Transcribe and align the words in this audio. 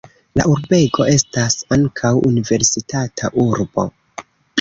La 0.39 0.43
urbego 0.51 1.05
estas 1.15 1.57
ankaŭ 1.77 2.11
universitata 2.31 3.31
urbo. 3.45 3.87